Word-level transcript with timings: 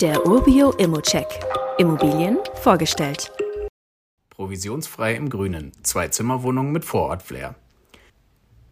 Der 0.00 0.24
Urbio 0.24 0.70
Immocheck. 0.74 1.26
Immobilien 1.76 2.38
vorgestellt. 2.54 3.32
Provisionsfrei 4.30 5.16
im 5.16 5.28
Grünen. 5.28 5.72
Zwei-Zimmer-Wohnung 5.82 6.70
mit 6.70 6.84
Vorortflair. 6.84 7.56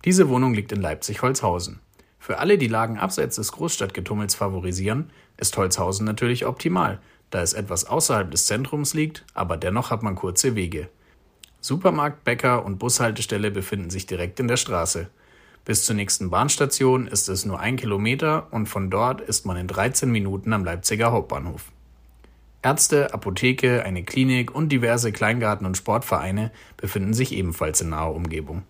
Diese 0.05 0.29
Wohnung 0.29 0.55
liegt 0.55 0.71
in 0.71 0.81
Leipzig-Holzhausen. 0.81 1.81
Für 2.21 2.39
alle, 2.39 2.59
die 2.59 2.69
Lagen 2.69 2.97
abseits 2.97 3.35
des 3.35 3.51
Großstadtgetummels 3.51 4.37
favorisieren, 4.37 5.11
ist 5.37 5.57
Holzhausen 5.57 6.07
natürlich 6.07 6.47
optimal, 6.47 7.01
da 7.31 7.43
es 7.43 7.55
etwas 7.55 7.87
außerhalb 7.87 8.31
des 8.31 8.47
Zentrums 8.47 8.95
liegt, 8.95 9.25
aber 9.35 9.57
dennoch 9.57 9.91
hat 9.91 10.05
man 10.05 10.15
kurze 10.15 10.55
Wege. 10.55 10.89
Supermarkt, 11.61 12.23
Bäcker 12.23 12.65
und 12.65 12.79
Bushaltestelle 12.79 13.51
befinden 13.51 13.91
sich 13.91 14.07
direkt 14.07 14.39
in 14.39 14.47
der 14.47 14.59
Straße. 14.59 15.09
Bis 15.67 15.85
zur 15.85 15.97
nächsten 15.97 16.31
Bahnstation 16.31 17.09
ist 17.09 17.29
es 17.29 17.45
nur 17.45 17.59
ein 17.59 17.75
Kilometer 17.75 18.47
und 18.53 18.69
von 18.69 18.89
dort 18.89 19.21
ist 19.21 19.47
man 19.47 19.57
in 19.57 19.67
13 19.67 20.09
Minuten 20.09 20.53
am 20.53 20.65
Leipziger 20.65 21.11
Hauptbahnhof. 21.11 21.73
Ärzte, 22.63 23.13
Apotheke, 23.13 23.85
eine 23.85 24.05
Klinik 24.05 24.55
und 24.55 24.71
diverse 24.71 25.11
Kleingarten- 25.11 25.67
und 25.67 25.77
Sportvereine 25.77 26.53
befinden 26.77 27.15
sich 27.15 27.33
ebenfalls 27.33 27.81
in 27.81 27.89
naher 27.89 28.15
Umgebung. 28.15 28.63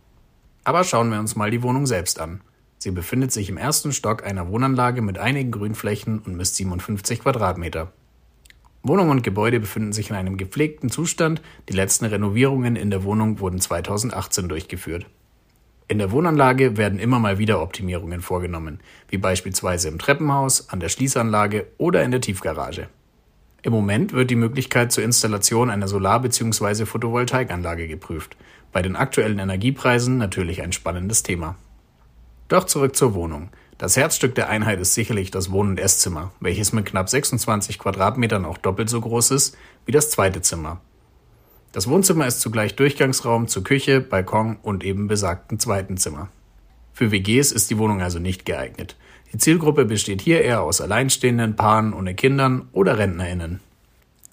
Aber 0.64 0.84
schauen 0.84 1.10
wir 1.10 1.20
uns 1.20 1.36
mal 1.36 1.50
die 1.50 1.62
Wohnung 1.62 1.84
selbst 1.84 2.18
an. 2.18 2.40
Sie 2.78 2.92
befindet 2.92 3.30
sich 3.30 3.50
im 3.50 3.58
ersten 3.58 3.92
Stock 3.92 4.24
einer 4.24 4.48
Wohnanlage 4.48 5.02
mit 5.02 5.18
einigen 5.18 5.50
Grünflächen 5.50 6.20
und 6.20 6.34
misst 6.34 6.56
57 6.56 7.20
Quadratmeter. 7.20 7.92
Wohnung 8.82 9.10
und 9.10 9.22
Gebäude 9.22 9.60
befinden 9.60 9.92
sich 9.92 10.08
in 10.08 10.16
einem 10.16 10.38
gepflegten 10.38 10.88
Zustand. 10.88 11.42
Die 11.68 11.74
letzten 11.74 12.06
Renovierungen 12.06 12.74
in 12.74 12.88
der 12.88 13.04
Wohnung 13.04 13.38
wurden 13.38 13.60
2018 13.60 14.48
durchgeführt. 14.48 15.04
In 15.88 15.98
der 15.98 16.10
Wohnanlage 16.10 16.76
werden 16.76 16.98
immer 16.98 17.20
mal 17.20 17.38
wieder 17.38 17.62
Optimierungen 17.62 18.20
vorgenommen, 18.20 18.80
wie 19.08 19.18
beispielsweise 19.18 19.86
im 19.86 20.00
Treppenhaus, 20.00 20.68
an 20.68 20.80
der 20.80 20.88
Schließanlage 20.88 21.68
oder 21.78 22.02
in 22.02 22.10
der 22.10 22.20
Tiefgarage. 22.20 22.88
Im 23.62 23.72
Moment 23.72 24.12
wird 24.12 24.30
die 24.30 24.36
Möglichkeit 24.36 24.90
zur 24.90 25.04
Installation 25.04 25.70
einer 25.70 25.86
Solar- 25.86 26.20
bzw. 26.20 26.86
Photovoltaikanlage 26.86 27.86
geprüft. 27.86 28.36
Bei 28.72 28.82
den 28.82 28.96
aktuellen 28.96 29.38
Energiepreisen 29.38 30.18
natürlich 30.18 30.62
ein 30.62 30.72
spannendes 30.72 31.22
Thema. 31.22 31.56
Doch 32.48 32.64
zurück 32.64 32.96
zur 32.96 33.14
Wohnung. 33.14 33.50
Das 33.78 33.96
Herzstück 33.96 34.34
der 34.34 34.48
Einheit 34.48 34.80
ist 34.80 34.94
sicherlich 34.94 35.30
das 35.30 35.52
Wohn- 35.52 35.68
und 35.68 35.78
Esszimmer, 35.78 36.32
welches 36.40 36.72
mit 36.72 36.86
knapp 36.86 37.08
26 37.08 37.78
Quadratmetern 37.78 38.44
auch 38.44 38.58
doppelt 38.58 38.88
so 38.88 39.00
groß 39.00 39.30
ist 39.32 39.56
wie 39.84 39.92
das 39.92 40.10
zweite 40.10 40.40
Zimmer. 40.40 40.80
Das 41.76 41.88
Wohnzimmer 41.88 42.26
ist 42.26 42.40
zugleich 42.40 42.74
Durchgangsraum 42.74 43.48
zur 43.48 43.62
Küche, 43.62 44.00
Balkon 44.00 44.56
und 44.62 44.82
eben 44.82 45.08
besagten 45.08 45.58
zweiten 45.58 45.98
Zimmer. 45.98 46.30
Für 46.94 47.12
WGs 47.12 47.52
ist 47.52 47.68
die 47.68 47.76
Wohnung 47.76 48.00
also 48.00 48.18
nicht 48.18 48.46
geeignet. 48.46 48.96
Die 49.30 49.36
Zielgruppe 49.36 49.84
besteht 49.84 50.22
hier 50.22 50.40
eher 50.40 50.62
aus 50.62 50.80
alleinstehenden 50.80 51.54
Paaren 51.54 51.92
ohne 51.92 52.14
Kindern 52.14 52.70
oder 52.72 52.96
RentnerInnen. 52.96 53.60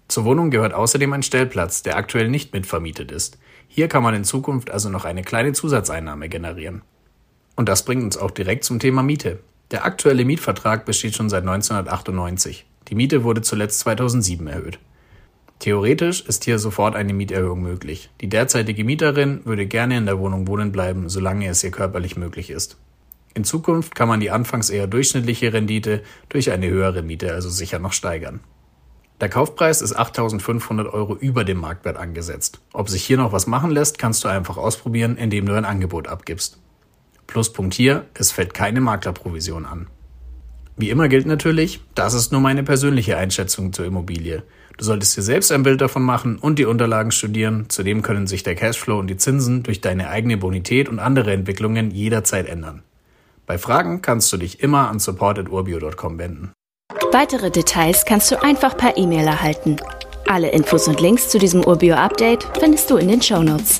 Zur 0.08 0.24
Wohnung 0.24 0.52
gehört 0.52 0.74
außerdem 0.74 1.12
ein 1.12 1.22
Stellplatz, 1.22 1.84
der 1.84 1.98
aktuell 1.98 2.30
nicht 2.30 2.54
mitvermietet 2.54 3.12
ist. 3.12 3.38
Hier 3.68 3.90
kann 3.90 4.04
man 4.04 4.16
in 4.16 4.24
Zukunft 4.24 4.72
also 4.72 4.88
noch 4.88 5.04
eine 5.04 5.24
kleine 5.24 5.52
Zusatzeinnahme 5.52 6.30
generieren. 6.30 6.82
Und 7.58 7.68
das 7.68 7.84
bringt 7.84 8.04
uns 8.04 8.16
auch 8.16 8.32
direkt 8.32 8.64
zum 8.64 8.80
Thema 8.80 9.04
Miete. 9.04 9.40
Der 9.72 9.84
aktuelle 9.84 10.24
Mietvertrag 10.24 10.86
besteht 10.86 11.18
schon 11.18 11.30
seit 11.30 11.42
1998. 11.42 12.66
Die 12.88 12.96
Miete 12.96 13.26
wurde 13.26 13.42
zuletzt 13.42 13.80
2007 13.80 14.48
erhöht. 14.48 14.80
Theoretisch 15.64 16.20
ist 16.20 16.44
hier 16.44 16.60
sofort 16.60 16.94
eine 16.94 17.14
Mieterhöhung 17.14 17.62
möglich. 17.62 18.10
Die 18.20 18.28
derzeitige 18.28 18.84
Mieterin 18.84 19.46
würde 19.46 19.66
gerne 19.66 19.96
in 19.96 20.06
der 20.06 20.20
Wohnung 20.20 20.46
wohnen 20.46 20.74
bleiben, 20.74 21.08
solange 21.08 21.48
es 21.48 21.64
ihr 21.64 21.72
körperlich 21.72 22.18
möglich 22.18 22.50
ist. 22.50 22.76
In 23.34 23.46
Zukunft 23.46 23.96
kann 23.96 24.10
man 24.10 24.20
die 24.20 24.30
anfangs 24.30 24.70
eher 24.70 24.88
durchschnittliche 24.88 25.54
Rendite 25.54 26.04
durch 26.28 26.52
eine 26.52 26.68
höhere 26.68 27.02
Miete 27.02 27.34
also 27.34 27.48
sicher 27.48 27.80
noch 27.80 27.94
steigern. 27.94 28.42
Der 29.22 29.30
Kaufpreis 29.30 29.82
ist 29.82 29.98
8.500 29.98 30.92
Euro 30.92 31.16
über 31.16 31.46
dem 31.46 31.60
Marktwert 31.62 31.96
angesetzt. 31.96 32.60
Ob 32.74 32.90
sich 32.90 33.06
hier 33.06 33.16
noch 33.16 33.32
was 33.32 33.48
machen 33.48 33.72
lässt, 33.72 33.98
kannst 33.98 34.26
du 34.26 34.28
einfach 34.28 34.58
ausprobieren, 34.58 35.16
indem 35.16 35.46
du 35.46 35.54
ein 35.56 35.64
Angebot 35.64 36.10
abgibst. 36.10 36.60
Pluspunkt 37.26 37.74
hier, 37.74 38.06
es 38.16 38.34
fällt 38.34 38.54
keine 38.54 38.82
Maklerprovision 38.82 39.66
an. 39.66 39.88
Wie 40.76 40.90
immer 40.90 41.08
gilt 41.08 41.26
natürlich, 41.26 41.80
das 41.96 42.16
ist 42.16 42.34
nur 42.34 42.42
meine 42.42 42.64
persönliche 42.64 43.16
Einschätzung 43.16 43.72
zur 43.72 43.86
Immobilie. 43.86 44.44
Du 44.78 44.86
solltest 44.86 45.16
dir 45.16 45.22
selbst 45.22 45.52
ein 45.52 45.64
Bild 45.64 45.82
davon 45.82 46.04
machen 46.04 46.38
und 46.38 46.58
die 46.58 46.66
Unterlagen 46.66 47.12
studieren. 47.12 47.66
Zudem 47.70 48.02
können 48.02 48.28
sich 48.28 48.44
der 48.44 48.56
Cashflow 48.56 48.98
und 48.98 49.08
die 49.08 49.18
Zinsen 49.18 49.64
durch 49.64 49.82
deine 49.82 50.10
eigene 50.10 50.38
Bonität 50.38 50.90
und 50.90 51.00
andere 51.00 51.32
Entwicklungen 51.32 51.92
jederzeit 51.92 52.48
ändern. 52.48 52.84
Bei 53.46 53.58
Fragen 53.58 54.02
kannst 54.02 54.32
du 54.34 54.38
dich 54.38 54.62
immer 54.62 54.90
an 54.90 55.00
support.urbio.com 55.00 56.18
wenden. 56.18 56.52
Weitere 57.12 57.52
Details 57.52 58.06
kannst 58.06 58.32
du 58.32 58.42
einfach 58.42 58.76
per 58.76 58.98
E-Mail 58.98 59.28
erhalten. 59.28 59.76
Alle 60.28 60.50
Infos 60.50 60.88
und 60.88 61.00
Links 61.00 61.30
zu 61.30 61.38
diesem 61.38 61.64
Urbio-Update 61.64 62.48
findest 62.60 62.90
du 62.90 62.98
in 62.98 63.10
den 63.10 63.22
Show 63.22 63.44
Notes. 63.44 63.80